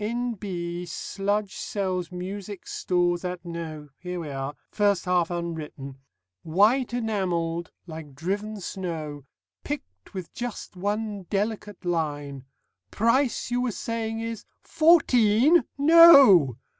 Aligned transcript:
'N.B. 0.03 0.87
Sludge 0.87 1.55
sells 1.57 2.11
music 2.11 2.65
stools 2.65 3.23
at' 3.23 3.45
No. 3.45 3.89
Here 3.99 4.19
we 4.19 4.31
are 4.31 4.55
(first 4.71 5.05
half 5.05 5.29
unwritten): 5.29 5.99
"'White 6.41 6.91
enamelled, 6.91 7.69
like 7.85 8.15
driven 8.15 8.59
snow, 8.61 9.25
Picked 9.63 10.15
with 10.15 10.33
just 10.33 10.75
one 10.75 11.27
delicate 11.29 11.85
line. 11.85 12.45
Price 12.89 13.51
you 13.51 13.61
were 13.61 13.69
saying 13.71 14.21
is? 14.21 14.43
Fourteen! 14.63 15.65
No! 15.77 16.57